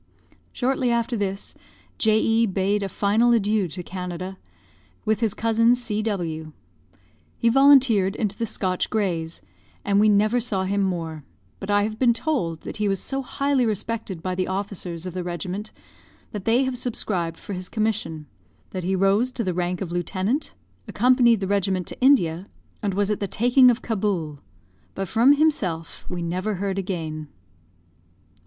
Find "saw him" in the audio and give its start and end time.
10.39-10.81